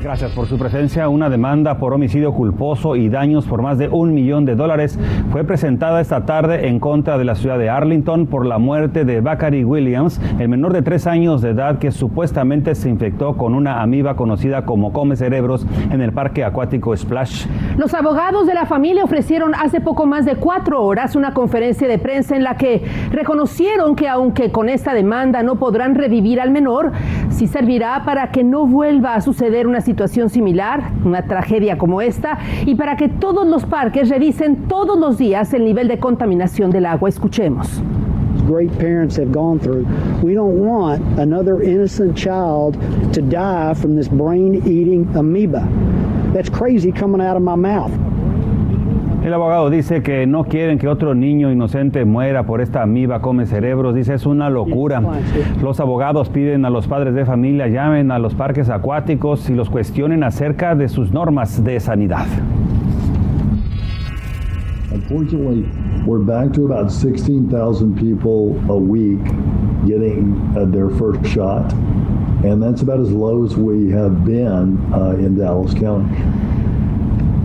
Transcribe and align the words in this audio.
Gracias 0.00 0.30
por 0.30 0.46
su 0.46 0.56
presencia. 0.56 1.08
Una 1.08 1.28
demanda 1.28 1.78
por 1.78 1.92
homicidio 1.92 2.32
culposo 2.32 2.94
y 2.94 3.08
daños 3.08 3.46
por 3.46 3.62
más 3.62 3.78
de 3.78 3.88
un 3.88 4.14
millón 4.14 4.44
de 4.44 4.54
dólares 4.54 4.96
fue 5.32 5.42
presentada 5.42 6.00
esta 6.00 6.24
tarde 6.24 6.68
en 6.68 6.78
contra 6.78 7.18
de 7.18 7.24
la 7.24 7.34
ciudad 7.34 7.58
de 7.58 7.68
Arlington 7.68 8.26
por 8.28 8.46
la 8.46 8.58
muerte 8.58 9.04
de 9.04 9.20
Bakari 9.20 9.64
Williams, 9.64 10.20
el 10.38 10.48
menor 10.48 10.72
de 10.72 10.82
tres 10.82 11.08
años 11.08 11.42
de 11.42 11.50
edad 11.50 11.80
que 11.80 11.90
supuestamente 11.90 12.76
se 12.76 12.88
infectó 12.88 13.36
con 13.36 13.56
una 13.56 13.82
amiba 13.82 14.14
conocida 14.14 14.64
como 14.64 14.92
come 14.92 15.16
cerebros 15.16 15.66
en 15.90 16.00
el 16.00 16.12
parque 16.12 16.44
acuático 16.44 16.96
Splash. 16.96 17.46
Los 17.76 17.92
abogados 17.92 18.46
de 18.46 18.54
la 18.54 18.66
familia 18.66 19.02
ofrecieron 19.02 19.52
hace 19.56 19.80
poco 19.80 20.06
más 20.06 20.24
de 20.24 20.36
cuatro 20.36 20.80
horas 20.84 21.16
una 21.16 21.34
conferencia 21.34 21.88
de 21.88 21.98
prensa 21.98 22.36
en 22.36 22.44
la 22.44 22.56
que 22.56 22.84
reconocieron 23.10 23.96
que 23.96 24.06
aunque 24.06 24.52
con 24.52 24.68
esta 24.68 24.94
demanda 24.94 25.42
no 25.42 25.56
podrán 25.56 25.96
revivir 25.96 26.40
al 26.40 26.52
menor, 26.52 26.92
sí 27.30 27.48
servirá 27.48 28.04
para 28.04 28.30
que 28.30 28.44
no 28.44 28.64
vuelva 28.64 29.16
a 29.16 29.20
suceder 29.20 29.66
una 29.66 29.80
situación 29.88 30.28
similar, 30.28 30.92
una 31.02 31.22
tragedia 31.22 31.78
como 31.78 32.02
esta, 32.02 32.38
y 32.66 32.74
para 32.74 32.96
que 32.98 33.08
todos 33.08 33.46
los 33.46 33.64
parques 33.64 34.10
revisen 34.10 34.68
todos 34.68 34.98
los 34.98 35.16
días 35.16 35.54
el 35.54 35.64
nivel 35.64 35.88
de 35.88 35.98
contaminación 35.98 36.70
del 36.70 36.84
agua. 36.84 37.08
Escuchemos. 37.08 37.82
great 38.46 38.72
parents 38.78 39.16
have 39.16 39.30
gone 39.30 39.58
through. 39.58 39.84
We 40.22 40.32
don't 40.32 40.58
want 40.58 41.02
another 41.18 41.60
innocent 41.60 42.16
child 42.16 42.74
to 43.12 43.20
die 43.20 43.74
from 43.74 43.94
this 43.94 44.08
brain 44.08 44.54
eating 44.66 45.04
amoeba. 45.14 45.68
That's 46.32 46.48
crazy 46.48 46.90
coming 46.90 47.20
out 47.20 47.36
of 47.36 47.42
my 47.42 47.56
mouth. 47.56 47.92
El 49.28 49.34
abogado 49.34 49.68
dice 49.68 50.02
que 50.02 50.26
no 50.26 50.44
quieren 50.44 50.78
que 50.78 50.88
otro 50.88 51.14
niño 51.14 51.52
inocente 51.52 52.06
muera 52.06 52.46
por 52.46 52.62
esta 52.62 52.82
amiba 52.82 53.20
come 53.20 53.44
cerebros. 53.44 53.94
Dice 53.94 54.14
es 54.14 54.24
una 54.24 54.48
locura. 54.48 55.02
Los 55.62 55.80
abogados 55.80 56.30
piden 56.30 56.64
a 56.64 56.70
los 56.70 56.88
padres 56.88 57.14
de 57.14 57.26
familia 57.26 57.68
llamen 57.68 58.10
a 58.10 58.18
los 58.18 58.34
parques 58.34 58.70
acuáticos 58.70 59.50
y 59.50 59.54
los 59.54 59.68
cuestionen 59.68 60.24
acerca 60.24 60.74
de 60.74 60.88
sus 60.88 61.12
normas 61.12 61.62
de 61.62 61.78
sanidad. 61.78 62.24
Unfortunately, 64.92 65.66
we're 66.06 66.24
back 66.24 66.50
to 66.54 66.64
about 66.64 66.90
16,000 66.90 67.98
people 67.98 68.58
a 68.72 68.78
week 68.78 69.22
getting 69.86 70.40
uh, 70.56 70.64
their 70.64 70.88
first 70.88 71.22
shot, 71.26 71.70
and 72.44 72.62
that's 72.62 72.80
about 72.80 72.98
as 72.98 73.12
low 73.12 73.44
as 73.44 73.58
we 73.58 73.90
have 73.90 74.24
been 74.24 74.78
uh, 74.90 75.18
in 75.18 75.36
Dallas 75.36 75.74
County. 75.74 76.16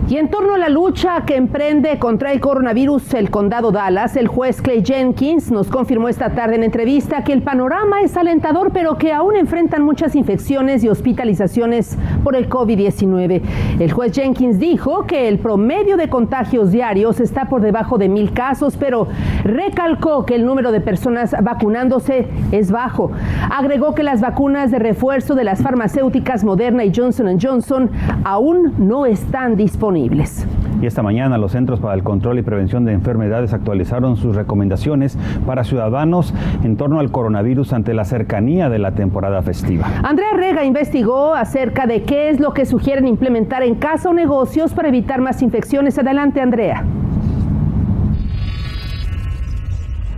Y 0.06 0.18
en 0.18 0.28
torno 0.28 0.54
a 0.54 0.58
la 0.58 0.68
lucha 0.68 1.22
que 1.24 1.34
emprende 1.34 1.98
contra 1.98 2.30
el 2.30 2.38
coronavirus 2.38 3.14
el 3.14 3.30
condado 3.30 3.72
Dallas, 3.72 4.16
el 4.16 4.28
juez 4.28 4.60
Clay 4.60 4.84
Jenkins 4.84 5.50
nos 5.50 5.68
confirmó 5.68 6.10
esta 6.10 6.34
tarde 6.34 6.56
en 6.56 6.62
entrevista 6.62 7.24
que 7.24 7.32
el 7.32 7.40
panorama 7.40 8.02
es 8.02 8.14
alentador, 8.14 8.70
pero 8.70 8.98
que 8.98 9.14
aún 9.14 9.34
enfrentan 9.34 9.82
muchas 9.82 10.14
infecciones 10.14 10.84
y 10.84 10.90
hospitalizaciones 10.90 11.96
por 12.22 12.36
el 12.36 12.50
COVID-19. 12.50 13.40
El 13.80 13.92
juez 13.92 14.12
Jenkins 14.12 14.58
dijo 14.58 15.06
que 15.06 15.26
el 15.26 15.38
promedio 15.38 15.96
de 15.96 16.10
contagios 16.10 16.70
diarios 16.70 17.18
está 17.18 17.46
por 17.46 17.62
debajo 17.62 17.96
de 17.96 18.10
mil 18.10 18.34
casos, 18.34 18.76
pero 18.76 19.08
recalcó 19.42 20.26
que 20.26 20.34
el 20.34 20.44
número 20.44 20.70
de 20.70 20.82
personas 20.82 21.34
vacunándose 21.42 22.28
es 22.52 22.70
bajo. 22.70 23.10
Agregó 23.50 23.94
que 23.94 24.02
las 24.02 24.20
vacunas 24.20 24.70
de 24.70 24.80
refuerzo 24.80 25.34
de 25.34 25.44
las 25.44 25.62
farmacéuticas 25.62 26.44
Moderna 26.44 26.84
y 26.84 26.92
Johnson 26.94 27.38
Johnson 27.40 27.90
aún 28.22 28.74
no 28.76 29.06
están 29.06 29.56
disponibles. 29.56 29.93
Y 29.94 30.86
esta 30.86 31.02
mañana 31.02 31.38
los 31.38 31.52
Centros 31.52 31.80
para 31.80 31.94
el 31.94 32.02
Control 32.02 32.38
y 32.38 32.42
Prevención 32.42 32.84
de 32.84 32.92
Enfermedades 32.92 33.52
actualizaron 33.52 34.16
sus 34.16 34.36
recomendaciones 34.36 35.16
para 35.46 35.64
ciudadanos 35.64 36.34
en 36.62 36.76
torno 36.76 37.00
al 37.00 37.10
coronavirus 37.10 37.72
ante 37.72 37.94
la 37.94 38.04
cercanía 38.04 38.68
de 38.68 38.78
la 38.78 38.92
temporada 38.92 39.42
festiva. 39.42 39.86
Andrea 40.02 40.32
Rega 40.34 40.64
investigó 40.64 41.34
acerca 41.34 41.86
de 41.86 42.02
qué 42.02 42.28
es 42.28 42.40
lo 42.40 42.52
que 42.52 42.66
sugieren 42.66 43.06
implementar 43.06 43.62
en 43.62 43.76
casa 43.76 44.10
o 44.10 44.14
negocios 44.14 44.74
para 44.74 44.88
evitar 44.88 45.20
más 45.20 45.42
infecciones. 45.42 45.98
Adelante, 45.98 46.40
Andrea. 46.40 46.84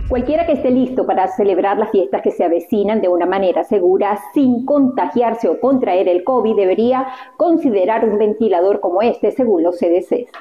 Cualquiera 0.07 0.45
que 0.45 0.53
esté 0.53 0.71
listo 0.71 1.05
para 1.05 1.27
celebrar 1.27 1.77
las 1.77 1.91
fiestas 1.91 2.21
que 2.21 2.31
se 2.31 2.45
avecinan 2.45 3.01
de 3.01 3.09
una 3.09 3.25
manera 3.25 3.65
segura, 3.65 4.17
sin 4.33 4.65
contagiarse 4.65 5.49
o 5.49 5.59
contraer 5.59 6.07
el 6.07 6.23
COVID, 6.23 6.55
debería 6.55 7.07
considerar 7.35 8.07
un 8.07 8.17
ventilador 8.17 8.79
como 8.79 9.01
este, 9.01 9.31
según 9.31 9.63
los 9.63 9.77
CDCs. 9.77 10.31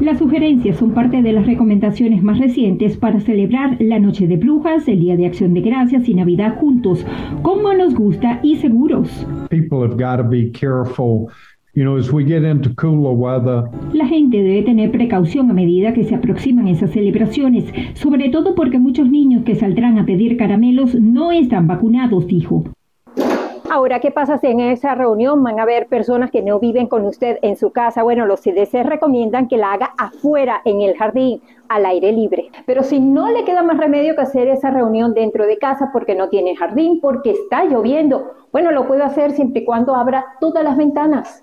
Las 0.00 0.18
sugerencias 0.18 0.76
son 0.76 0.92
parte 0.92 1.22
de 1.22 1.32
las 1.32 1.46
recomendaciones 1.46 2.22
más 2.22 2.38
recientes 2.38 2.98
para 2.98 3.18
celebrar 3.20 3.78
la 3.80 3.98
Noche 3.98 4.26
de 4.26 4.36
Brujas, 4.36 4.86
el 4.86 5.00
Día 5.00 5.16
de 5.16 5.24
Acción 5.24 5.54
de 5.54 5.62
Gracias 5.62 6.06
y 6.06 6.14
Navidad 6.14 6.58
juntos, 6.58 7.06
como 7.40 7.72
nos 7.72 7.94
gusta 7.94 8.38
y 8.42 8.56
seguros. 8.56 9.26
People 9.48 9.78
have 9.78 9.96
got 9.96 10.18
to 10.18 10.28
be 10.28 10.50
careful 10.52 11.30
La 13.92 14.06
gente 14.06 14.36
debe 14.36 14.62
tener 14.62 14.92
precaución 14.92 15.50
a 15.50 15.54
medida 15.54 15.92
que 15.92 16.04
se 16.04 16.14
aproximan 16.14 16.68
esas 16.68 16.92
celebraciones, 16.92 17.64
sobre 17.94 18.28
todo 18.28 18.54
porque 18.54 18.78
muchos 18.78 19.10
niños 19.10 19.42
que 19.42 19.56
saldrán 19.56 19.98
a 19.98 20.06
pedir 20.06 20.36
caramelos 20.36 20.94
no 20.94 21.32
están 21.32 21.66
vacunados, 21.66 22.28
dijo. 22.28 22.64
Ahora, 23.74 23.98
¿qué 23.98 24.12
pasa 24.12 24.38
si 24.38 24.46
en 24.46 24.60
esa 24.60 24.94
reunión 24.94 25.42
van 25.42 25.58
a 25.58 25.64
haber 25.64 25.88
personas 25.88 26.30
que 26.30 26.42
no 26.42 26.60
viven 26.60 26.86
con 26.86 27.04
usted 27.04 27.40
en 27.42 27.56
su 27.56 27.72
casa? 27.72 28.04
Bueno, 28.04 28.24
los 28.24 28.40
CDC 28.40 28.84
recomiendan 28.84 29.48
que 29.48 29.56
la 29.56 29.72
haga 29.72 29.94
afuera, 29.98 30.62
en 30.64 30.80
el 30.80 30.96
jardín, 30.96 31.42
al 31.68 31.84
aire 31.84 32.12
libre. 32.12 32.52
Pero 32.66 32.84
si 32.84 33.00
no 33.00 33.32
le 33.32 33.44
queda 33.44 33.64
más 33.64 33.76
remedio 33.76 34.14
que 34.14 34.20
hacer 34.20 34.46
esa 34.46 34.70
reunión 34.70 35.12
dentro 35.12 35.44
de 35.44 35.58
casa 35.58 35.90
porque 35.92 36.14
no 36.14 36.28
tiene 36.28 36.54
jardín, 36.54 37.00
porque 37.00 37.32
está 37.32 37.64
lloviendo, 37.64 38.34
bueno, 38.52 38.70
lo 38.70 38.86
puedo 38.86 39.02
hacer 39.02 39.32
siempre 39.32 39.62
y 39.62 39.64
cuando 39.64 39.96
abra 39.96 40.24
todas 40.38 40.62
las 40.62 40.76
ventanas. 40.76 41.42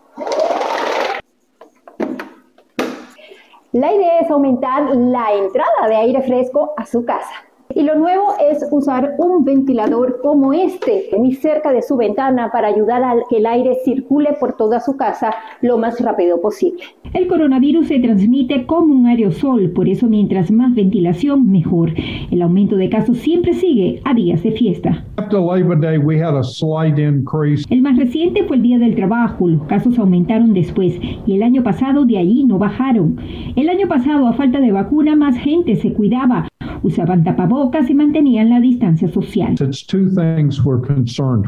La 3.73 3.93
idea 3.93 4.19
es 4.19 4.31
aumentar 4.31 4.95
la 4.95 5.33
entrada 5.33 5.85
de 5.89 5.97
aire 5.97 6.21
fresco 6.21 6.75
a 6.77 6.85
su 6.85 7.03
casa. 7.03 7.50
Y 7.75 7.83
lo 7.83 7.95
nuevo 7.95 8.33
es 8.39 8.65
usar 8.71 9.15
un 9.17 9.43
ventilador 9.43 10.19
como 10.21 10.53
este, 10.53 11.09
muy 11.17 11.33
cerca 11.33 11.71
de 11.71 11.81
su 11.81 11.97
ventana, 11.97 12.49
para 12.51 12.67
ayudar 12.67 13.03
a 13.03 13.15
que 13.29 13.37
el 13.37 13.45
aire 13.45 13.77
circule 13.83 14.33
por 14.39 14.53
toda 14.53 14.79
su 14.79 14.97
casa 14.97 15.33
lo 15.61 15.77
más 15.77 15.99
rápido 15.99 16.41
posible. 16.41 16.83
El 17.13 17.27
coronavirus 17.27 17.87
se 17.87 17.99
transmite 17.99 18.65
como 18.65 18.93
un 18.93 19.07
aerosol, 19.07 19.71
por 19.71 19.87
eso 19.87 20.07
mientras 20.07 20.51
más 20.51 20.73
ventilación, 20.75 21.51
mejor. 21.51 21.91
El 22.31 22.41
aumento 22.41 22.75
de 22.75 22.89
casos 22.89 23.17
siempre 23.17 23.53
sigue 23.53 24.01
a 24.05 24.13
días 24.13 24.43
de 24.43 24.51
fiesta. 24.51 25.05
after 25.31 25.39
Labor 25.39 25.79
Day, 25.79 25.97
we 25.97 26.17
had 26.17 26.35
a 26.35 26.43
slight 26.43 26.99
increase. 26.99 27.65
El 27.69 27.81
más 27.81 27.97
reciente 27.97 28.43
fue 28.43 28.57
el 28.57 28.63
Día 28.63 28.79
del 28.79 28.95
Trabajo, 28.95 29.47
los 29.47 29.63
casos 29.63 29.97
aumentaron 29.97 30.53
después 30.53 30.99
y 31.25 31.33
el 31.33 31.43
año 31.43 31.63
pasado 31.63 32.05
de 32.05 32.17
allí 32.17 32.43
no 32.43 32.57
bajaron. 32.57 33.17
El 33.55 33.69
año 33.69 33.87
pasado, 33.87 34.27
a 34.27 34.33
falta 34.33 34.59
de 34.59 34.71
vacuna, 34.71 35.15
más 35.15 35.37
gente 35.37 35.75
se 35.77 35.93
cuidaba, 35.93 36.47
usaban 36.83 37.23
tapabocas 37.23 37.89
y 37.89 37.93
mantenían 37.93 38.49
la 38.49 38.59
distancia 38.59 39.07
social. 39.07 39.55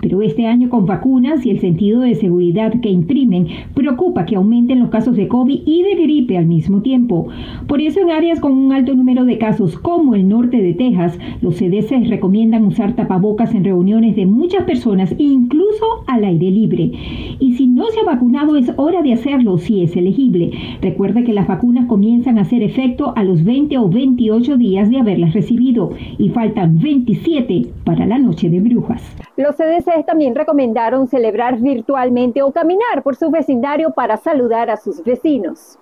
Pero 0.02 0.22
este 0.22 0.48
año 0.48 0.70
con 0.70 0.86
vacunas 0.86 1.46
y 1.46 1.50
el 1.50 1.60
sentido 1.60 2.02
de 2.02 2.16
seguridad 2.16 2.74
que 2.82 2.90
imprimen, 2.90 3.48
preocupa 3.74 4.26
que 4.26 4.36
aumenten 4.36 4.80
los 4.80 4.90
casos 4.90 5.16
de 5.16 5.28
COVID 5.28 5.62
y 5.66 5.84
de 5.84 5.96
gripe 5.96 6.38
al 6.38 6.46
mismo 6.46 6.82
tiempo. 6.82 7.28
Por 7.68 7.82
eso 7.82 8.00
en 8.00 8.12
áreas 8.12 8.40
con 8.40 8.52
un 8.52 8.74
alto 8.74 8.94
número 8.94 9.26
de 9.26 9.38
casos 9.38 9.78
como 9.78 10.16
el 10.16 10.28
norte 10.28 10.62
de 10.62 10.74
Texas, 10.74 11.18
los 11.42 11.56
CDC 11.56 12.10
recomiendan 12.10 12.66
usar 12.66 12.96
tapabocas 12.96 13.54
en 13.54 13.64
reuniones 13.64 14.16
de 14.16 14.26
muchas 14.26 14.64
personas, 14.64 15.14
incluso 15.18 15.86
al 16.08 16.24
aire 16.26 16.52
libre. 16.52 16.92
Y 17.40 17.54
si 17.54 17.68
no 17.68 17.86
se 17.88 18.02
ha 18.02 18.04
vacunado 18.04 18.56
es 18.56 18.72
hora 18.78 19.02
de 19.02 19.14
hacerlo 19.14 19.58
si 19.58 19.84
es 19.84 19.96
elegible. 19.96 20.52
Recuerda 20.82 21.24
que 21.24 21.34
las 21.34 21.48
vacunas 21.48 21.86
comienzan 21.88 22.38
a 22.38 22.42
hacer 22.42 22.64
efecto 22.64 23.14
a 23.16 23.24
los 23.24 23.44
20 23.44 23.78
o 23.78 23.90
28 23.90 24.58
días 24.58 24.90
de 24.90 24.98
haberlas 24.98 25.23
recibido 25.32 25.92
y 26.18 26.30
faltan 26.30 26.80
27 26.80 27.72
para 27.86 28.06
la 28.06 28.18
noche 28.18 28.50
de 28.50 28.60
brujas. 28.60 29.02
Los 29.38 29.56
CDC 29.56 30.06
también 30.06 30.36
recomendaron 30.36 31.08
celebrar 31.08 31.60
virtualmente 31.60 32.42
o 32.42 32.52
caminar 32.52 33.04
por 33.04 33.16
su 33.16 33.32
vecindario 33.32 33.92
para 33.92 34.18
saludar 34.18 34.70
a 34.70 34.78
sus 34.78 35.04
vecinos. 35.04 35.80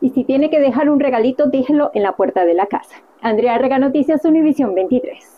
Y 0.00 0.10
si 0.10 0.24
tiene 0.24 0.50
que 0.50 0.60
dejar 0.60 0.90
un 0.90 1.00
regalito, 1.00 1.46
déjelo 1.46 1.90
en 1.94 2.02
la 2.02 2.12
puerta 2.12 2.44
de 2.44 2.54
la 2.54 2.66
casa. 2.66 2.96
Andrea 3.20 3.58
Rega 3.58 3.78
Noticias 3.78 4.24
Univisión 4.24 4.74
23. 4.74 5.37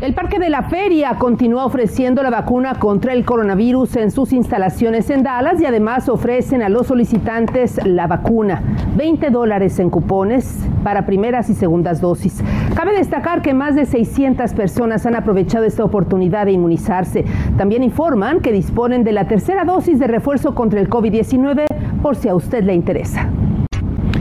El 0.00 0.14
Parque 0.14 0.38
de 0.38 0.48
la 0.48 0.62
Feria 0.62 1.16
continúa 1.18 1.66
ofreciendo 1.66 2.22
la 2.22 2.30
vacuna 2.30 2.76
contra 2.76 3.12
el 3.12 3.26
coronavirus 3.26 3.96
en 3.96 4.10
sus 4.10 4.32
instalaciones 4.32 5.10
en 5.10 5.22
Dallas 5.22 5.60
y 5.60 5.66
además 5.66 6.08
ofrecen 6.08 6.62
a 6.62 6.70
los 6.70 6.86
solicitantes 6.86 7.78
la 7.84 8.06
vacuna. 8.06 8.62
20 8.96 9.28
dólares 9.28 9.78
en 9.78 9.90
cupones 9.90 10.58
para 10.82 11.04
primeras 11.04 11.50
y 11.50 11.54
segundas 11.54 12.00
dosis. 12.00 12.42
Cabe 12.74 12.96
destacar 12.96 13.42
que 13.42 13.52
más 13.52 13.74
de 13.74 13.84
600 13.84 14.54
personas 14.54 15.04
han 15.04 15.16
aprovechado 15.16 15.66
esta 15.66 15.84
oportunidad 15.84 16.46
de 16.46 16.52
inmunizarse. 16.52 17.26
También 17.58 17.82
informan 17.82 18.40
que 18.40 18.52
disponen 18.52 19.04
de 19.04 19.12
la 19.12 19.28
tercera 19.28 19.66
dosis 19.66 19.98
de 19.98 20.06
refuerzo 20.06 20.54
contra 20.54 20.80
el 20.80 20.88
COVID-19 20.88 21.66
por 22.00 22.16
si 22.16 22.30
a 22.30 22.34
usted 22.34 22.64
le 22.64 22.72
interesa. 22.72 23.28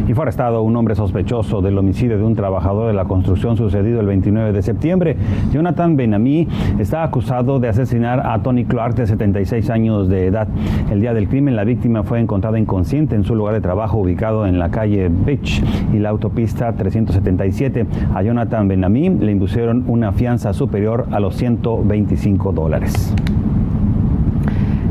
Y 0.09 0.15
fue 0.15 0.23
arrestado 0.23 0.63
un 0.63 0.75
hombre 0.75 0.95
sospechoso 0.95 1.61
del 1.61 1.77
homicidio 1.77 2.17
de 2.17 2.23
un 2.23 2.33
trabajador 2.33 2.87
de 2.87 2.93
la 2.93 3.05
construcción 3.05 3.55
sucedido 3.55 3.99
el 3.99 4.07
29 4.07 4.53
de 4.53 4.63
septiembre. 4.63 5.15
Jonathan 5.51 5.95
Benami 5.95 6.47
está 6.79 7.03
acusado 7.03 7.59
de 7.59 7.67
asesinar 7.67 8.25
a 8.25 8.41
Tony 8.41 8.65
Clark 8.65 8.95
de 8.95 9.05
76 9.05 9.69
años 9.69 10.09
de 10.09 10.25
edad. 10.25 10.47
El 10.89 11.01
día 11.01 11.13
del 11.13 11.29
crimen, 11.29 11.55
la 11.55 11.63
víctima 11.63 12.01
fue 12.01 12.19
encontrada 12.19 12.57
inconsciente 12.57 13.13
en 13.13 13.23
su 13.23 13.35
lugar 13.35 13.53
de 13.53 13.61
trabajo 13.61 13.99
ubicado 13.99 14.47
en 14.47 14.57
la 14.57 14.71
calle 14.71 15.09
Beach 15.09 15.61
y 15.93 15.99
la 15.99 16.09
autopista 16.09 16.73
377. 16.73 17.85
A 18.15 18.23
Jonathan 18.23 18.67
Benami 18.67 19.09
le 19.09 19.31
impusieron 19.31 19.83
una 19.85 20.11
fianza 20.11 20.53
superior 20.53 21.05
a 21.11 21.19
los 21.19 21.35
125 21.35 22.51
dólares. 22.51 23.13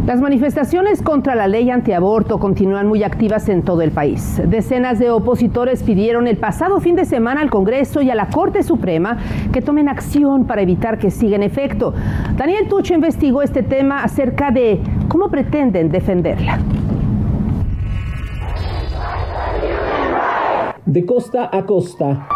Las 0.08 0.22
manifestaciones 0.22 1.02
contra 1.02 1.34
la 1.34 1.49
ley 1.49 1.69
antiaborto 1.69 2.38
continúan 2.38 2.87
muy 2.87 3.02
activas 3.02 3.46
en 3.50 3.62
todo 3.62 3.82
el 3.82 3.90
país. 3.90 4.40
Decenas 4.46 4.99
de 4.99 5.10
opositores 5.10 5.82
pidieron 5.82 6.26
el 6.26 6.38
pasado 6.38 6.81
fin 6.81 6.96
de 6.96 7.05
semana 7.05 7.43
al 7.43 7.50
Congreso 7.50 8.00
y 8.00 8.08
a 8.08 8.14
la 8.14 8.31
Corte 8.31 8.62
Suprema 8.62 9.19
que 9.52 9.60
tomen 9.60 9.87
acción 9.87 10.46
para 10.46 10.62
evitar 10.62 10.96
que 10.96 11.10
siga 11.10 11.37
en 11.37 11.43
efecto. 11.43 11.93
Daniel 12.38 12.69
Tucho 12.69 12.94
investigó 12.94 13.43
este 13.43 13.62
tema 13.62 14.02
acerca 14.02 14.50
de 14.50 14.81
cómo 15.08 15.28
pretenden 15.28 15.90
defenderla. 15.90 16.58
De 20.87 21.04
costa 21.04 21.50
a 21.52 21.66
costa, 21.66 22.26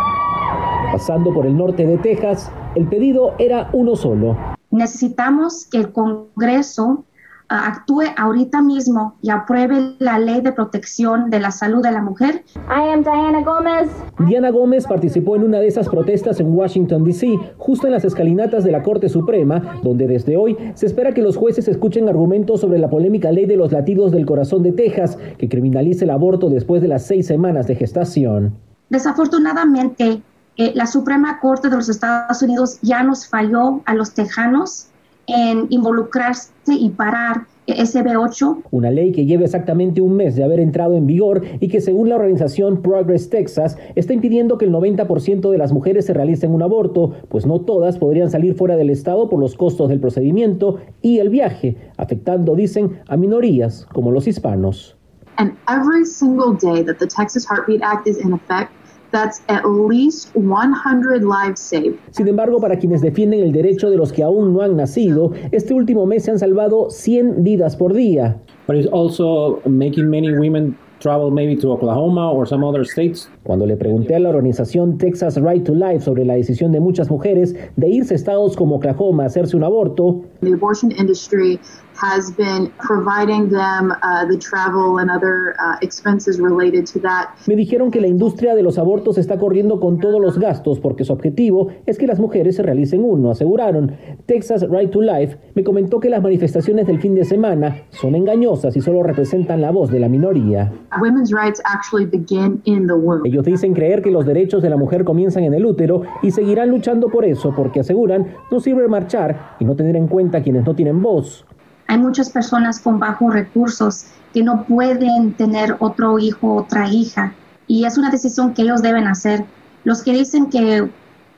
pasando 0.93 1.33
por 1.33 1.47
el 1.47 1.57
norte 1.57 1.87
de 1.87 1.97
Texas, 1.97 2.53
el 2.75 2.87
pedido 2.87 3.33
era 3.39 3.71
uno 3.73 3.97
solo. 3.97 4.37
Necesitamos 4.71 5.67
que 5.71 5.79
el 5.79 5.91
Congreso 5.91 7.05
actúe 7.49 8.05
ahorita 8.17 8.63
mismo 8.63 9.17
y 9.23 9.31
apruebe 9.31 9.95
la 9.99 10.19
ley 10.19 10.41
de 10.41 10.53
protección 10.53 11.31
de 11.31 11.41
la 11.41 11.51
salud 11.51 11.83
de 11.83 11.93
la 11.93 12.03
mujer. 12.03 12.45
I 12.69 12.93
am 12.93 13.03
Diana 13.03 13.43
Gómez. 13.43 13.91
Diana 14.27 14.51
Gómez 14.51 14.87
participó 14.87 15.37
en 15.37 15.45
una 15.45 15.59
de 15.59 15.67
esas 15.69 15.89
protestas 15.89 16.41
en 16.41 16.55
Washington, 16.55 17.05
D.C., 17.05 17.39
justo 17.59 17.87
en 17.87 17.93
las 17.93 18.05
escalinatas 18.05 18.65
de 18.65 18.73
la 18.73 18.83
Corte 18.83 19.09
Suprema, 19.09 19.81
donde 19.83 20.07
desde 20.07 20.37
hoy 20.37 20.57
se 20.75 20.87
espera 20.87 21.13
que 21.13 21.23
los 21.23 21.37
jueces 21.37 21.69
escuchen 21.69 22.09
argumentos 22.09 22.61
sobre 22.61 22.79
la 22.79 22.91
polémica 22.91 23.31
ley 23.33 23.47
de 23.47 23.57
los 23.57 23.73
latidos 23.73 24.13
del 24.13 24.27
corazón 24.27 24.63
de 24.63 24.73
Texas, 24.73 25.19
que 25.39 25.49
criminaliza 25.49 26.05
el 26.05 26.11
aborto 26.11 26.49
después 26.49 26.83
de 26.83 26.89
las 26.89 27.07
seis 27.07 27.27
semanas 27.27 27.67
de 27.67 27.77
gestación. 27.77 28.55
Desafortunadamente, 28.89 30.23
eh, 30.57 30.73
la 30.75 30.87
Suprema 30.87 31.41
Corte 31.41 31.71
de 31.71 31.77
los 31.77 31.89
Estados 31.89 32.43
Unidos 32.43 32.79
ya 32.83 33.03
nos 33.03 33.27
falló 33.27 33.81
a 33.87 33.95
los 33.95 34.13
tejanos 34.13 34.89
en 35.27 35.67
involucrarse 35.71 36.53
y 36.69 36.91
parar 36.91 37.47
SB8. 37.67 38.65
Una 38.71 38.91
ley 38.91 39.13
que 39.13 39.25
lleva 39.25 39.45
exactamente 39.45 40.01
un 40.01 40.17
mes 40.17 40.35
de 40.35 40.45
haber 40.45 40.61
entrado 40.61 40.97
en 40.97 41.07
vigor 41.07 41.43
y 41.61 41.69
que 41.69 41.81
según 41.81 42.09
la 42.09 42.17
organización 42.17 42.83
Progress 42.83 43.31
Texas 43.31 43.77
está 43.95 44.13
impidiendo 44.13 44.59
que 44.59 44.65
el 44.65 44.73
90% 44.73 45.51
de 45.51 45.59
las 45.59 45.73
mujeres 45.73 46.07
se 46.07 46.15
realicen 46.15 46.53
un 46.53 46.63
aborto, 46.63 47.13
pues 47.29 47.47
no 47.47 47.61
todas 47.61 47.99
podrían 47.99 48.31
salir 48.31 48.55
fuera 48.55 48.77
del 48.77 48.91
estado 48.91 49.29
por 49.29 49.39
los 49.39 49.57
costos 49.57 49.89
del 49.89 50.01
procedimiento 50.01 50.79
y 51.01 51.19
el 51.19 51.29
viaje, 51.29 51.77
afectando, 51.97 52.57
dicen, 52.57 53.01
a 53.09 53.17
minorías 53.17 53.87
como 53.93 54.11
los 54.11 54.27
hispanos. 54.27 54.97
And 55.39 55.57
every 55.67 56.05
single 56.05 56.55
day 56.55 56.85
that 56.85 56.99
the 56.99 57.07
Texas 57.07 57.47
Heartbeat 57.47 57.83
Act 57.83 58.07
is 58.07 58.19
in 58.19 58.35
effect, 58.35 58.71
That's 59.13 59.43
at 59.49 59.65
least 59.65 60.35
100 60.35 61.23
lives 61.23 61.61
saved. 61.61 61.99
Sin 62.11 62.29
embargo, 62.29 62.61
para 62.61 62.79
quienes 62.79 63.03
defienden 63.03 63.41
el 63.41 63.53
derecho 63.53 63.91
de 63.91 63.97
los 63.99 64.11
que 64.11 64.23
aún 64.23 64.55
no 64.55 64.63
han 64.63 64.77
nacido, 64.77 65.33
este 65.51 65.75
último 65.75 66.07
mes 66.07 66.25
se 66.25 66.31
han 66.31 66.39
salvado 66.39 66.89
100 66.91 67.45
vidas 67.45 67.77
por 67.77 67.93
día. 67.93 68.41
But 68.67 68.77
it's 68.77 68.89
also 68.91 69.61
making 69.67 70.09
many 70.09 70.33
women 70.33 70.77
travel 71.03 71.31
maybe 71.31 71.57
to 71.57 71.73
Oklahoma 71.73 72.33
or 72.33 72.47
some 72.47 72.65
other 72.65 72.87
states. 72.87 73.29
Cuando 73.43 73.67
le 73.67 73.77
pregunté 73.77 74.15
a 74.15 74.21
la 74.21 74.31
organización 74.31 74.99
Texas 74.99 75.37
Right 75.37 75.65
to 75.65 75.75
Life 75.75 76.05
sobre 76.05 76.25
la 76.25 76.35
decisión 76.35 76.73
de 76.73 76.81
muchas 76.81 77.11
mujeres 77.11 77.55
de 77.77 77.89
irse 77.89 78.15
a 78.15 78.17
estados 78.17 78.57
como 78.57 78.77
Oklahoma 78.77 79.25
a 79.25 79.27
hacerse 79.27 79.57
un 79.57 79.65
aborto, 79.65 80.23
the 80.41 80.55
abortion 80.55 80.93
industry 80.93 81.59
has 81.97 82.35
been 82.37 82.73
providing 82.79 83.49
them 83.49 83.93
uh, 84.03 84.25
the 84.27 84.39
travel 84.39 84.99
and 84.99 85.11
other 85.11 85.55
uh, 85.59 85.77
expenses 85.81 86.41
related 86.41 86.87
to 86.87 87.01
that. 87.01 87.31
Me 87.47 87.57
dijeron 87.57 87.91
que 87.91 88.01
la 88.01 88.07
industria 88.07 88.55
de 88.55 88.63
los 88.63 88.79
abortos 88.79 89.19
está 89.19 89.39
corriendo 89.39 89.81
con 89.81 89.99
todos 89.99 90.21
los 90.21 90.39
gastos 90.39 90.81
porque 90.81 91.05
su 91.05 91.13
objetivo 91.13 91.69
es 91.87 91.99
que 91.99 92.07
las 92.07 92.19
mujeres 92.19 92.57
se 92.57 92.63
realicen 92.63 93.05
uno, 93.05 93.31
aseguraron. 93.31 93.97
Texas 94.27 94.67
Right 94.69 94.91
to 94.91 95.01
Life 95.01 95.39
me 95.55 95.65
comentó 95.65 96.01
que 96.01 96.11
las 96.11 96.23
manifestaciones 96.23 96.87
del 96.87 97.01
fin 97.01 97.15
de 97.15 97.25
semana 97.25 97.87
son 97.91 98.15
engañosas 98.15 98.77
y 98.77 98.81
solo 98.81 99.03
representan 99.03 99.61
la 99.61 99.71
voz 99.71 99.91
de 99.91 100.01
la 100.01 100.09
minoría. 100.09 100.73
Women's 101.01 101.33
rights 101.33 101.61
actually 101.65 102.07
begin 102.07 102.61
in 102.65 102.87
the 102.87 102.95
womb. 102.95 103.27
Ellos 103.27 103.45
dicen 103.45 103.75
creer 103.75 104.03
que 104.03 104.11
los 104.11 104.27
derechos 104.27 104.63
de 104.63 104.71
la 104.71 104.77
mujer 104.77 105.05
comienzan 105.05 105.45
en 105.45 105.55
el 105.55 105.65
útero 105.67 106.03
y 106.23 106.31
seguirán 106.31 106.71
luchando 106.71 107.09
por 107.09 107.25
eso 107.25 107.53
porque 107.55 107.81
aseguran 107.81 108.27
no 108.51 108.61
sirve 108.61 108.89
marchar 108.89 109.57
y 109.59 109.65
no 109.65 109.75
tener 109.77 109.97
en 109.97 110.09
cuenta 110.09 110.39
a 110.39 110.43
quienes 110.43 110.65
no 110.65 110.75
tienen 110.75 111.03
voz. 111.03 111.45
Hay 111.93 111.99
muchas 111.99 112.31
personas 112.31 112.81
con 112.81 112.99
bajos 112.99 113.35
recursos 113.35 114.07
que 114.33 114.43
no 114.43 114.65
pueden 114.65 115.35
tener 115.35 115.77
otro 115.79 116.19
hijo, 116.19 116.55
otra 116.55 116.89
hija, 116.89 117.35
y 117.67 117.85
es 117.85 117.99
una 117.99 118.09
decisión 118.09 118.55
que 118.55 118.63
ellos 118.63 118.81
deben 118.81 119.07
hacer. 119.07 119.45
Los 119.85 120.03
que 120.03 120.15
dicen 120.15 120.49
que 120.49 120.89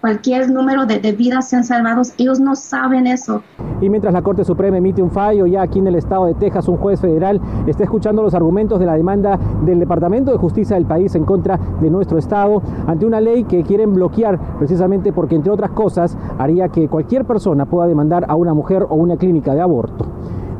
cualquier 0.00 0.52
número 0.52 0.86
de, 0.86 1.00
de, 1.00 1.10
vidas 1.10 1.48
sean 1.48 1.64
salvados, 1.64 2.12
ellos 2.18 2.38
no 2.38 2.54
saben 2.54 3.08
eso. 3.08 3.42
Y 3.80 3.88
mientras 3.88 4.14
la 4.14 4.22
Corte 4.22 4.44
Suprema 4.44 4.76
emite 4.76 5.02
un 5.02 5.10
fallo, 5.10 5.44
ya 5.46 5.62
aquí 5.62 5.80
en 5.80 5.88
el 5.88 5.96
estado 5.96 6.26
de 6.26 6.34
Texas, 6.34 6.68
un 6.68 6.76
juez 6.76 7.00
federal 7.00 7.40
está 7.66 7.82
escuchando 7.82 8.22
los 8.22 8.32
argumentos 8.32 8.78
de 8.78 8.86
la 8.86 8.94
demanda 8.94 9.36
del 9.64 9.80
Departamento 9.80 10.30
de 10.30 10.38
Justicia 10.38 10.76
del 10.76 10.86
país 10.86 11.16
en 11.16 11.24
contra 11.24 11.58
de 11.80 11.90
nuestro 11.90 12.16
estado 12.16 12.62
ante 12.86 13.04
una 13.04 13.20
ley 13.20 13.42
que 13.42 13.64
quieren 13.64 13.92
bloquear 13.92 14.38
precisamente 14.58 15.12
porque, 15.12 15.34
entre 15.34 15.50
otras 15.50 15.72
cosas, 15.72 16.16
haría 16.38 16.68
que 16.68 16.86
cualquier 16.88 17.24
persona 17.24 17.66
pueda 17.66 17.88
demandar 17.88 18.24
a 18.28 18.36
una 18.36 18.54
mujer 18.54 18.86
o 18.88 18.94
una 18.94 19.16
clínica 19.16 19.52
de 19.52 19.60
aborto. 19.60 20.06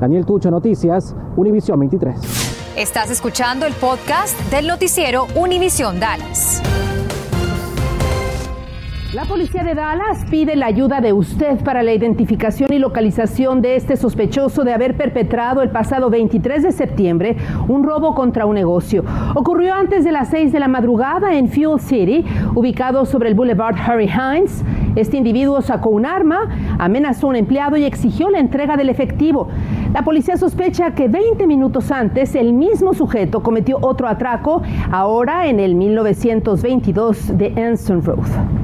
Daniel 0.00 0.26
Tucho, 0.26 0.50
Noticias, 0.50 1.14
Univisión 1.36 1.78
23. 1.78 2.74
Estás 2.76 3.10
escuchando 3.10 3.66
el 3.66 3.72
podcast 3.74 4.38
del 4.50 4.66
noticiero 4.66 5.26
Univisión 5.36 6.00
Dallas. 6.00 6.62
La 9.14 9.26
policía 9.26 9.62
de 9.62 9.76
Dallas 9.76 10.24
pide 10.28 10.56
la 10.56 10.66
ayuda 10.66 11.00
de 11.00 11.12
usted 11.12 11.62
para 11.62 11.84
la 11.84 11.92
identificación 11.92 12.72
y 12.72 12.80
localización 12.80 13.62
de 13.62 13.76
este 13.76 13.96
sospechoso 13.96 14.64
de 14.64 14.72
haber 14.72 14.96
perpetrado 14.96 15.62
el 15.62 15.70
pasado 15.70 16.10
23 16.10 16.64
de 16.64 16.72
septiembre 16.72 17.36
un 17.68 17.84
robo 17.84 18.16
contra 18.16 18.44
un 18.44 18.56
negocio. 18.56 19.04
Ocurrió 19.36 19.72
antes 19.74 20.02
de 20.02 20.10
las 20.10 20.30
6 20.30 20.50
de 20.52 20.58
la 20.58 20.66
madrugada 20.66 21.36
en 21.36 21.48
Fuel 21.48 21.78
City, 21.78 22.24
ubicado 22.56 23.06
sobre 23.06 23.28
el 23.28 23.36
Boulevard 23.36 23.76
Harry 23.76 24.10
Hines. 24.10 24.64
Este 24.96 25.16
individuo 25.16 25.60
sacó 25.62 25.90
un 25.90 26.06
arma, 26.06 26.48
amenazó 26.78 27.26
a 27.26 27.30
un 27.30 27.36
empleado 27.36 27.76
y 27.76 27.84
exigió 27.84 28.30
la 28.30 28.38
entrega 28.38 28.76
del 28.76 28.88
efectivo. 28.88 29.48
La 29.92 30.02
policía 30.02 30.36
sospecha 30.36 30.94
que 30.94 31.08
20 31.08 31.46
minutos 31.46 31.90
antes 31.90 32.34
el 32.34 32.52
mismo 32.52 32.94
sujeto 32.94 33.42
cometió 33.42 33.78
otro 33.80 34.08
atraco, 34.08 34.62
ahora 34.90 35.46
en 35.46 35.60
el 35.60 35.74
1922 35.74 37.36
de 37.36 37.62
Anston 37.62 38.02
Road. 38.02 38.63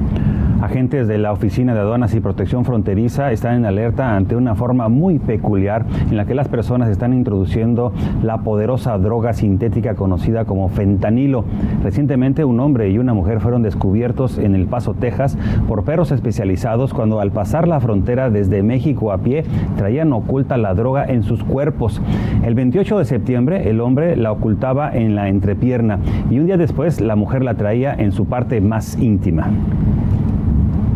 Agentes 0.61 1.07
de 1.07 1.17
la 1.17 1.31
Oficina 1.31 1.73
de 1.73 1.79
Aduanas 1.79 2.13
y 2.13 2.19
Protección 2.19 2.65
Fronteriza 2.65 3.31
están 3.31 3.55
en 3.55 3.65
alerta 3.65 4.15
ante 4.15 4.35
una 4.35 4.53
forma 4.53 4.89
muy 4.89 5.17
peculiar 5.17 5.87
en 6.09 6.15
la 6.15 6.25
que 6.25 6.35
las 6.35 6.49
personas 6.49 6.87
están 6.89 7.13
introduciendo 7.13 7.91
la 8.21 8.43
poderosa 8.43 8.95
droga 8.99 9.33
sintética 9.33 9.95
conocida 9.95 10.45
como 10.45 10.69
fentanilo. 10.69 11.45
Recientemente 11.83 12.45
un 12.45 12.59
hombre 12.59 12.91
y 12.91 12.99
una 12.99 13.15
mujer 13.15 13.39
fueron 13.39 13.63
descubiertos 13.63 14.37
en 14.37 14.53
El 14.53 14.67
Paso, 14.67 14.93
Texas, 14.93 15.35
por 15.67 15.83
perros 15.83 16.11
especializados 16.11 16.93
cuando 16.93 17.19
al 17.21 17.31
pasar 17.31 17.67
la 17.67 17.79
frontera 17.79 18.29
desde 18.29 18.61
México 18.61 19.11
a 19.11 19.17
pie 19.17 19.43
traían 19.77 20.13
oculta 20.13 20.57
la 20.57 20.75
droga 20.75 21.05
en 21.05 21.23
sus 21.23 21.43
cuerpos. 21.43 21.99
El 22.45 22.53
28 22.53 22.99
de 22.99 23.05
septiembre 23.05 23.67
el 23.67 23.81
hombre 23.81 24.15
la 24.15 24.31
ocultaba 24.31 24.95
en 24.95 25.15
la 25.15 25.27
entrepierna 25.27 25.97
y 26.29 26.37
un 26.37 26.45
día 26.45 26.57
después 26.57 27.01
la 27.01 27.15
mujer 27.15 27.43
la 27.43 27.55
traía 27.55 27.95
en 27.95 28.11
su 28.11 28.25
parte 28.25 28.61
más 28.61 28.95
íntima. 28.99 29.49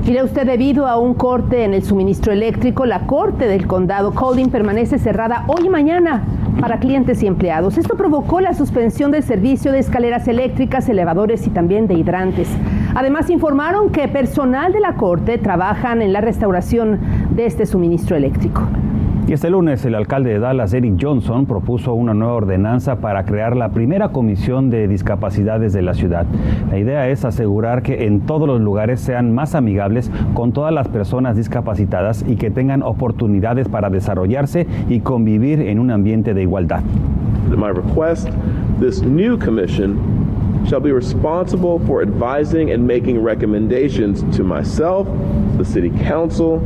Mire 0.06 0.22
usted, 0.22 0.46
debido 0.46 0.86
a 0.86 1.00
un 1.00 1.16
corte 1.16 1.64
en 1.64 1.74
el 1.74 1.82
suministro 1.82 2.32
eléctrico, 2.32 2.86
la 2.86 3.08
corte 3.08 3.48
del 3.48 3.66
condado 3.66 4.14
Colin 4.14 4.52
permanece 4.52 5.00
cerrada 5.00 5.46
hoy 5.48 5.66
y 5.66 5.70
mañana 5.70 6.24
para 6.62 6.78
clientes 6.78 7.24
y 7.24 7.28
empleados. 7.28 7.80
Esto 7.80 7.98
provocó 7.98 8.40
la 8.40 8.54
suspensión 8.54 9.10
del 9.10 9.24
servicio 9.24 9.72
de 9.72 9.80
escaleras 9.80 10.28
eléctricas, 10.28 10.88
elevadores 10.90 11.48
y 11.48 11.50
también 11.50 11.88
de 11.88 11.96
hidrantes. 11.96 12.48
Además 12.94 13.32
informaron 13.32 13.90
que 13.90 14.08
personal 14.08 14.72
de 14.74 14.80
la 14.80 14.94
Corte 14.94 15.40
trabajan 15.40 16.04
en 16.04 16.14
la 16.14 16.22
restauración 16.22 17.00
de 17.32 17.48
este 17.48 17.66
suministro 17.66 18.16
eléctrico. 18.16 18.62
Y 19.27 19.34
este 19.34 19.50
lunes 19.50 19.84
el 19.86 19.96
alcalde 19.96 20.29
de 20.29 20.39
Dallas, 20.39 20.72
Eric 20.75 20.98
Johnson, 21.01 21.48
propuso 21.48 21.96
una 21.96 22.13
nueva 22.13 22.34
ordenanza 22.34 22.98
para 22.98 23.25
crear 23.25 23.58
la 23.58 23.70
primera 23.70 24.10
comisión 24.10 24.70
de 24.70 24.88
discapacidades 24.88 25.74
de 25.74 25.82
la 25.82 25.96
ciudad. 25.96 26.27
La 26.70 26.77
idea 26.77 27.10
es 27.10 27.25
asegurar 27.25 27.82
que 27.82 28.05
en 28.05 28.22
todos 28.22 28.48
los 28.48 28.62
lugares 28.62 29.00
sean 29.00 29.34
más 29.34 29.55
amigables 29.55 30.12
con 30.36 30.51
todas 30.51 30.72
las 30.72 30.89
personas 30.89 31.36
discapacitadas 31.36 32.24
y 32.27 32.36
que 32.36 32.51
tengan 32.51 32.84
oportunidades 32.84 33.67
para 33.67 33.89
desarrollarse 33.89 34.67
y 34.89 35.00
convivir 35.00 35.60
en 35.60 35.79
un 35.79 35.89
ambiente 35.89 36.36
de 36.36 36.44
igualdad. 36.44 36.84
My 37.50 37.72
request, 37.72 38.29
this 38.79 39.01
new 39.01 39.39
commission 39.39 39.98
shall 40.67 40.82
be 40.82 40.91
responsible 40.91 41.79
for 41.88 42.03
advising 42.03 42.72
and 42.72 42.86
making 42.86 43.24
recommendations 43.24 44.24
to 44.38 44.44
myself, 44.44 45.08
the 45.58 45.65
city 45.65 45.89
council, 46.08 46.62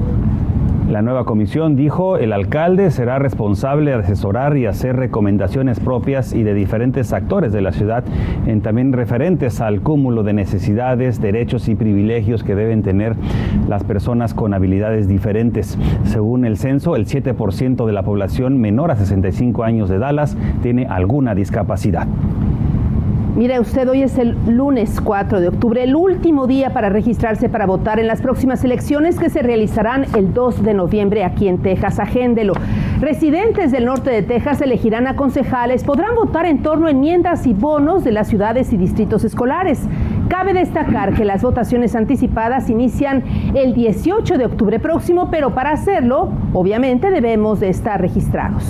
la 0.89 1.03
nueva 1.03 1.24
comisión 1.24 1.75
dijo, 1.75 2.17
el 2.17 2.34
alcalde 2.34 2.89
será 2.89 3.19
responsable 3.19 3.91
de 3.91 3.98
asesorar 3.98 4.58
y 4.58 4.65
hacer 4.65 4.96
recomendaciones 4.96 5.79
propias 5.79 6.34
y 6.34 6.41
de 6.41 6.55
diferentes 6.55 7.13
actores 7.13 7.53
de 7.53 7.62
la 7.62 7.72
ciudad, 7.72 8.03
en 8.48 8.62
también 8.62 8.91
referentes 8.91 9.62
al 9.62 9.81
cúmulo 9.81 10.24
de 10.24 10.34
necesidades, 10.34 11.22
derechos 11.22 11.69
y 11.69 11.75
privilegios 11.75 12.43
que 12.43 12.55
deben 12.55 12.81
tener 12.81 13.15
las 13.67 13.84
personas 13.84 14.34
con 14.34 14.55
habilidades 14.55 15.08
diferentes. 15.08 15.77
Según 16.05 16.43
el 16.43 16.58
censo, 16.58 16.96
el 16.96 17.05
7% 17.05 17.86
de 17.86 17.93
la 17.93 18.01
población 18.01 18.60
menor 18.60 18.89
a 18.89 18.96
65 18.96 19.63
años 19.63 19.89
de 19.89 20.00
Dallas 20.00 20.36
tiene 20.63 20.88
alguna 20.88 21.36
discapacidad. 21.36 22.08
Mire 23.39 23.58
usted, 23.62 23.88
hoy 23.88 24.03
es 24.03 24.17
el 24.17 24.36
lunes 24.48 25.00
4 25.00 25.39
de 25.39 25.48
octubre, 25.48 25.81
el 25.81 25.96
último 25.96 26.46
día 26.46 26.74
para 26.74 26.89
registrarse 26.89 27.48
para 27.48 27.65
votar 27.65 27.98
en 27.98 28.08
las 28.08 28.22
próximas 28.22 28.65
elecciones 28.65 29.17
que 29.17 29.29
se 29.29 29.41
realizarán 29.41 30.08
el 30.17 30.34
2 30.34 30.62
de 30.62 30.74
noviembre 30.74 31.24
aquí 31.24 31.48
en 31.48 31.60
Texas. 31.60 32.01
Agéndelo. 32.01 32.51
Residentes 33.00 33.72
del 33.72 33.86
norte 33.86 34.10
de 34.10 34.24
Texas 34.24 34.60
elegirán 34.60 35.08
a 35.08 35.15
concejales, 35.15 35.86
podrán 35.86 36.15
votar 36.15 36.48
en 36.48 36.62
torno 36.62 36.88
a 36.88 36.91
enmiendas 36.91 37.48
y 37.48 37.53
bonos 37.53 38.03
de 38.03 38.12
las 38.12 38.27
ciudades 38.27 38.74
y 38.74 38.77
distritos 38.77 39.24
escolares. 39.24 39.88
Cabe 40.27 40.51
destacar 40.51 41.13
que 41.13 41.24
las 41.24 41.41
votaciones 41.41 41.96
anticipadas 41.96 42.69
inician 42.69 43.24
el 43.55 43.74
18 43.74 44.38
de 44.38 44.48
octubre 44.48 44.81
próximo, 44.81 45.29
pero 45.31 45.55
para 45.55 45.72
hacerlo, 45.72 46.27
obviamente 46.51 47.10
debemos 47.10 47.62
de 47.62 47.69
estar 47.69 48.01
registrados. 48.01 48.65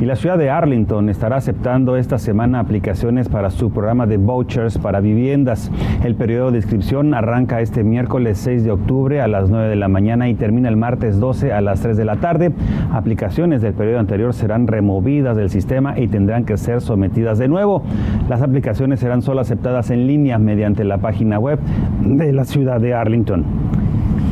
Y 0.00 0.04
la 0.04 0.14
ciudad 0.14 0.38
de 0.38 0.48
Arlington 0.48 1.08
estará 1.08 1.38
aceptando 1.38 1.96
esta 1.96 2.18
semana 2.18 2.60
aplicaciones 2.60 3.28
para 3.28 3.50
su 3.50 3.72
programa 3.72 4.06
de 4.06 4.16
vouchers 4.16 4.78
para 4.78 5.00
viviendas. 5.00 5.72
El 6.04 6.14
periodo 6.14 6.52
de 6.52 6.58
inscripción 6.58 7.14
arranca 7.14 7.60
este 7.60 7.82
miércoles 7.82 8.38
6 8.38 8.62
de 8.62 8.70
octubre 8.70 9.20
a 9.20 9.26
las 9.26 9.50
9 9.50 9.68
de 9.68 9.74
la 9.74 9.88
mañana 9.88 10.28
y 10.28 10.34
termina 10.34 10.68
el 10.68 10.76
martes 10.76 11.18
12 11.18 11.52
a 11.52 11.60
las 11.60 11.80
3 11.80 11.96
de 11.96 12.04
la 12.04 12.16
tarde. 12.16 12.52
Aplicaciones 12.92 13.60
del 13.60 13.74
periodo 13.74 13.98
anterior 13.98 14.34
serán 14.34 14.68
removidas 14.68 15.36
del 15.36 15.50
sistema 15.50 15.98
y 15.98 16.06
tendrán 16.06 16.44
que 16.44 16.56
ser 16.58 16.80
sometidas 16.80 17.38
de 17.38 17.48
nuevo. 17.48 17.82
Las 18.28 18.40
aplicaciones 18.40 19.00
serán 19.00 19.22
solo 19.22 19.40
aceptadas 19.40 19.90
en 19.90 20.06
línea 20.06 20.38
mediante 20.38 20.84
la 20.84 20.98
página 20.98 21.40
web 21.40 21.58
de 22.04 22.32
la 22.32 22.44
ciudad 22.44 22.80
de 22.80 22.94
Arlington. 22.94 23.44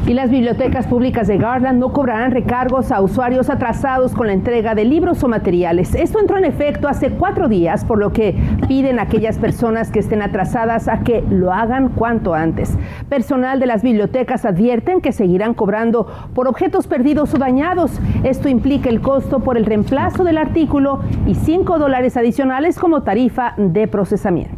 Y 0.07 0.15
las 0.15 0.31
bibliotecas 0.31 0.87
públicas 0.87 1.27
de 1.27 1.37
Garland 1.37 1.81
no 1.81 1.93
cobrarán 1.93 2.31
recargos 2.31 2.93
a 2.93 3.01
usuarios 3.01 3.51
atrasados 3.51 4.13
con 4.13 4.29
la 4.29 4.35
entrega 4.35 4.77
de 4.77 4.85
libros 4.85 5.25
o 5.25 5.29
materiales. 5.29 5.97
Esto 5.97 6.21
entró 6.21 6.39
en 6.39 6.45
efecto 6.45 6.87
hace 6.87 7.11
cuatro 7.11 7.49
días, 7.49 7.85
por 7.85 7.99
lo 7.99 8.13
que 8.13 8.37
piden 8.69 9.01
a 9.01 9.03
aquellas 9.03 9.37
personas 9.37 9.91
que 9.91 9.99
estén 9.99 10.23
atrasadas 10.23 10.87
a 10.87 11.01
que 11.01 11.25
lo 11.29 11.53
hagan 11.53 11.89
cuanto 11.89 12.35
antes. 12.35 12.79
Personal 13.09 13.59
de 13.59 13.67
las 13.67 13.83
bibliotecas 13.83 14.45
advierten 14.45 15.01
que 15.01 15.11
seguirán 15.11 15.55
cobrando 15.55 16.07
por 16.37 16.47
objetos 16.47 16.87
perdidos 16.87 17.35
o 17.35 17.39
dañados. 17.39 18.01
Esto 18.23 18.49
implica 18.49 18.89
el 18.89 19.01
costo 19.01 19.41
por 19.41 19.57
el 19.57 19.67
reemplazo 19.67 20.23
del 20.23 20.39
artículo 20.39 21.01
y 21.27 21.35
cinco 21.35 21.81
dólares 21.81 22.17
adicionales 22.17 22.79
como 22.79 23.03
tarifa 23.03 23.55
de 23.57 23.89
procesamiento. 23.89 24.56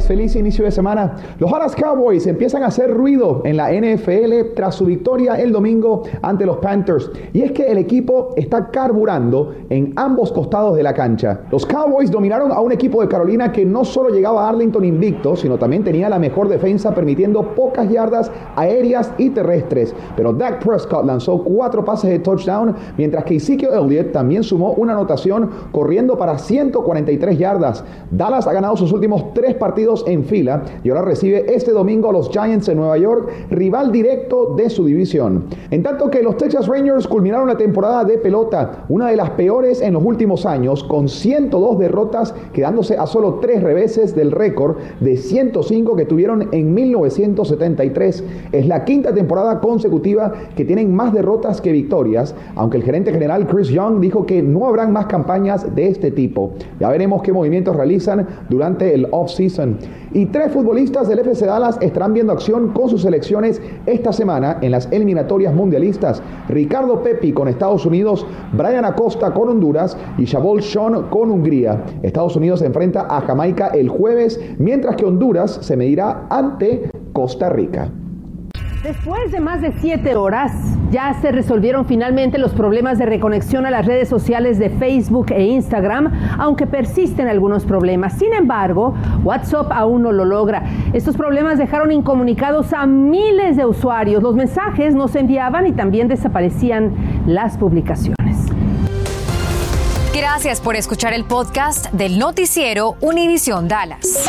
Feliz 0.00 0.34
inicio 0.36 0.64
de 0.64 0.70
semana. 0.70 1.16
Los 1.38 1.50
Dallas 1.50 1.76
Cowboys 1.76 2.26
empiezan 2.26 2.62
a 2.62 2.66
hacer 2.66 2.90
ruido 2.90 3.42
en 3.44 3.56
la 3.56 3.70
NFL 3.70 4.54
tras 4.56 4.74
su 4.74 4.86
victoria 4.86 5.34
el 5.34 5.52
domingo 5.52 6.02
ante 6.22 6.46
los 6.46 6.56
Panthers. 6.58 7.10
Y 7.32 7.42
es 7.42 7.52
que 7.52 7.66
el 7.66 7.78
equipo 7.78 8.32
está 8.36 8.70
carburando 8.70 9.54
en 9.70 9.92
ambos 9.96 10.32
costados 10.32 10.76
de 10.76 10.82
la 10.82 10.94
cancha. 10.94 11.42
Los 11.50 11.66
Cowboys 11.66 12.10
dominaron 12.10 12.50
a 12.50 12.60
un 12.60 12.72
equipo 12.72 13.00
de 13.00 13.08
Carolina 13.08 13.52
que 13.52 13.64
no 13.64 13.84
solo 13.84 14.08
llegaba 14.08 14.44
a 14.44 14.48
Arlington 14.48 14.84
invicto, 14.84 15.36
sino 15.36 15.58
también 15.58 15.84
tenía 15.84 16.08
la 16.08 16.18
mejor 16.18 16.48
defensa 16.48 16.94
permitiendo 16.94 17.54
pocas 17.54 17.88
yardas 17.90 18.30
aéreas 18.56 19.12
y 19.18 19.30
terrestres. 19.30 19.94
Pero 20.16 20.32
Dak 20.32 20.64
Prescott 20.64 21.04
lanzó 21.04 21.42
cuatro 21.44 21.84
pases 21.84 22.10
de 22.10 22.18
touchdown, 22.18 22.74
mientras 22.96 23.24
que 23.24 23.36
Ezekiel 23.36 23.72
Elliott 23.74 24.12
también 24.12 24.42
sumó 24.42 24.72
una 24.72 24.92
anotación 24.92 25.50
corriendo 25.72 26.16
para 26.16 26.38
143 26.38 27.38
yardas. 27.38 27.84
Dallas 28.10 28.46
ha 28.46 28.52
ganado 28.52 28.76
sus 28.76 28.92
últimos 28.92 29.34
tres 29.34 29.54
partidos 29.54 29.83
en 30.06 30.24
fila 30.24 30.62
y 30.82 30.88
ahora 30.88 31.02
recibe 31.02 31.44
este 31.54 31.72
domingo 31.72 32.08
a 32.08 32.12
los 32.12 32.30
Giants 32.30 32.66
de 32.66 32.74
Nueva 32.74 32.96
York, 32.96 33.28
rival 33.50 33.92
directo 33.92 34.54
de 34.56 34.70
su 34.70 34.86
división. 34.86 35.44
En 35.70 35.82
tanto 35.82 36.10
que 36.10 36.22
los 36.22 36.36
Texas 36.38 36.66
Rangers 36.66 37.06
culminaron 37.06 37.48
la 37.48 37.56
temporada 37.56 38.04
de 38.04 38.16
pelota, 38.16 38.84
una 38.88 39.08
de 39.08 39.16
las 39.16 39.30
peores 39.30 39.82
en 39.82 39.92
los 39.92 40.02
últimos 40.02 40.46
años, 40.46 40.82
con 40.84 41.08
102 41.08 41.78
derrotas, 41.78 42.34
quedándose 42.52 42.96
a 42.96 43.06
solo 43.06 43.40
tres 43.40 43.62
reveses 43.62 44.14
del 44.14 44.30
récord 44.30 44.76
de 45.00 45.16
105 45.16 45.96
que 45.96 46.06
tuvieron 46.06 46.48
en 46.52 46.72
1973. 46.72 48.24
Es 48.52 48.66
la 48.66 48.84
quinta 48.84 49.12
temporada 49.12 49.60
consecutiva 49.60 50.32
que 50.56 50.64
tienen 50.64 50.94
más 50.94 51.12
derrotas 51.12 51.60
que 51.60 51.72
victorias, 51.72 52.34
aunque 52.54 52.78
el 52.78 52.84
gerente 52.84 53.12
general 53.12 53.46
Chris 53.46 53.68
Young 53.68 54.00
dijo 54.00 54.24
que 54.24 54.42
no 54.42 54.66
habrán 54.66 54.92
más 54.92 55.06
campañas 55.06 55.74
de 55.74 55.88
este 55.88 56.10
tipo. 56.10 56.54
Ya 56.80 56.88
veremos 56.88 57.22
qué 57.22 57.32
movimientos 57.32 57.76
realizan 57.76 58.26
durante 58.48 58.94
el 58.94 59.08
off-season 59.10 59.73
y 60.12 60.26
tres 60.26 60.52
futbolistas 60.52 61.08
del 61.08 61.18
FC 61.20 61.46
Dallas 61.46 61.78
estarán 61.80 62.14
viendo 62.14 62.32
acción 62.32 62.68
con 62.68 62.88
sus 62.88 63.02
selecciones 63.02 63.60
esta 63.86 64.12
semana 64.12 64.58
en 64.60 64.70
las 64.70 64.90
eliminatorias 64.92 65.54
mundialistas. 65.54 66.22
Ricardo 66.48 67.02
Pepi 67.02 67.32
con 67.32 67.48
Estados 67.48 67.84
Unidos, 67.86 68.26
Brian 68.52 68.84
Acosta 68.84 69.32
con 69.32 69.48
Honduras 69.48 69.96
y 70.18 70.24
Shabol 70.24 70.62
Sean 70.62 71.08
con 71.10 71.30
Hungría. 71.30 71.82
Estados 72.02 72.36
Unidos 72.36 72.60
se 72.60 72.66
enfrenta 72.66 73.06
a 73.08 73.20
Jamaica 73.22 73.68
el 73.68 73.88
jueves, 73.88 74.40
mientras 74.58 74.96
que 74.96 75.04
Honduras 75.04 75.58
se 75.62 75.76
medirá 75.76 76.26
ante 76.30 76.90
Costa 77.12 77.48
Rica. 77.48 77.90
Después 78.84 79.32
de 79.32 79.40
más 79.40 79.62
de 79.62 79.72
siete 79.80 80.14
horas, 80.14 80.52
ya 80.90 81.18
se 81.22 81.32
resolvieron 81.32 81.86
finalmente 81.86 82.36
los 82.36 82.52
problemas 82.52 82.98
de 82.98 83.06
reconexión 83.06 83.64
a 83.64 83.70
las 83.70 83.86
redes 83.86 84.10
sociales 84.10 84.58
de 84.58 84.68
Facebook 84.68 85.28
e 85.30 85.42
Instagram, 85.42 86.12
aunque 86.38 86.66
persisten 86.66 87.26
algunos 87.26 87.64
problemas. 87.64 88.18
Sin 88.18 88.34
embargo, 88.34 88.94
WhatsApp 89.22 89.72
aún 89.72 90.02
no 90.02 90.12
lo 90.12 90.26
logra. 90.26 90.64
Estos 90.92 91.16
problemas 91.16 91.56
dejaron 91.56 91.92
incomunicados 91.92 92.74
a 92.74 92.84
miles 92.84 93.56
de 93.56 93.64
usuarios. 93.64 94.22
Los 94.22 94.34
mensajes 94.34 94.94
no 94.94 95.08
se 95.08 95.20
enviaban 95.20 95.66
y 95.66 95.72
también 95.72 96.06
desaparecían 96.06 96.92
las 97.24 97.56
publicaciones. 97.56 98.36
Gracias 100.14 100.60
por 100.60 100.76
escuchar 100.76 101.14
el 101.14 101.24
podcast 101.24 101.90
del 101.92 102.18
noticiero 102.18 102.96
Univisión 103.00 103.66
Dallas. 103.66 104.28